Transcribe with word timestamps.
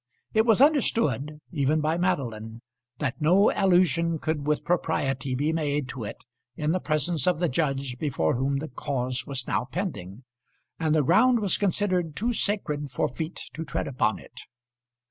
It 0.33 0.47
was 0.47 0.61
understood 0.61 1.41
even 1.51 1.79
by 1.79 1.95
Madeline 1.95 2.63
that 2.97 3.21
no 3.21 3.51
allusion 3.51 4.17
could 4.17 4.47
with 4.47 4.63
propriety 4.63 5.35
be 5.35 5.53
made 5.53 5.87
to 5.89 6.05
it 6.05 6.23
in 6.55 6.71
the 6.71 6.79
presence 6.79 7.27
of 7.27 7.39
the 7.39 7.47
judge 7.47 7.99
before 7.99 8.33
whom 8.33 8.57
the 8.57 8.67
cause 8.69 9.27
was 9.27 9.45
now 9.47 9.65
pending, 9.65 10.23
and 10.79 10.95
the 10.95 11.03
ground 11.03 11.39
was 11.39 11.59
considered 11.59 12.15
too 12.15 12.33
sacred 12.33 12.89
for 12.89 13.09
feet 13.09 13.43
to 13.53 13.63
tread 13.63 13.85
upon 13.87 14.17
it. 14.17 14.41